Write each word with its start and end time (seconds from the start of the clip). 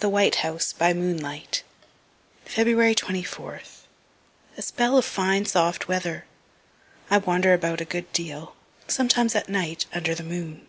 THE 0.00 0.08
WHITE 0.08 0.34
HOUSE 0.44 0.72
BY 0.72 0.94
MOONLIGHT 0.94 1.62
February 2.44 2.92
24th. 2.96 3.82
A 4.56 4.62
spell 4.62 4.98
of 4.98 5.04
fine 5.04 5.46
soft 5.46 5.86
weather. 5.86 6.24
I 7.08 7.18
wander 7.18 7.54
about 7.54 7.80
a 7.80 7.84
good 7.84 8.12
deal, 8.12 8.56
sometimes 8.88 9.36
at 9.36 9.48
night 9.48 9.86
under 9.94 10.12
the 10.12 10.24
moon. 10.24 10.66